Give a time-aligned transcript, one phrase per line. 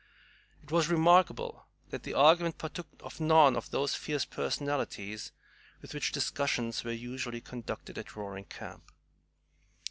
[0.63, 5.31] It was remarkable that the argument partook of none of those fierce personalities
[5.79, 8.91] with which discussions were usually conducted at Roaring Camp.